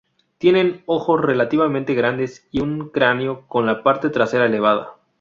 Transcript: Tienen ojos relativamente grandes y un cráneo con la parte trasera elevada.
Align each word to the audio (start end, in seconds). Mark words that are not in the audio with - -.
Tienen 0.39 0.81
ojos 0.87 1.21
relativamente 1.21 1.93
grandes 1.93 2.47
y 2.49 2.61
un 2.61 2.89
cráneo 2.89 3.45
con 3.47 3.67
la 3.67 3.83
parte 3.83 4.09
trasera 4.09 4.47
elevada. 4.47 4.95